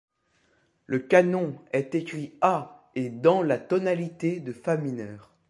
Le 0.87 0.97
canon 0.97 1.61
est 1.73 1.93
écrit 1.93 2.33
à 2.41 2.89
et 2.95 3.11
dans 3.11 3.43
la 3.43 3.59
tonalité 3.59 4.39
de 4.39 4.51
fa 4.51 4.75
mineur. 4.75 5.31